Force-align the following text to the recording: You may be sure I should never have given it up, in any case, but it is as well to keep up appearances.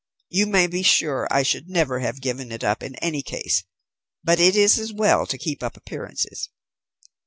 You 0.29 0.47
may 0.47 0.65
be 0.65 0.81
sure 0.81 1.27
I 1.29 1.43
should 1.43 1.69
never 1.69 1.99
have 1.99 2.21
given 2.21 2.51
it 2.51 2.63
up, 2.63 2.81
in 2.81 2.95
any 2.95 3.21
case, 3.21 3.63
but 4.23 4.39
it 4.39 4.55
is 4.55 4.79
as 4.79 4.91
well 4.91 5.27
to 5.27 5.37
keep 5.37 5.61
up 5.61 5.77
appearances. 5.77 6.49